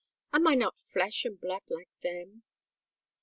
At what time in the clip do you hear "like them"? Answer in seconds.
1.69-2.41